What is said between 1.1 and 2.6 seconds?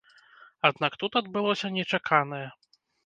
адбылося нечаканае.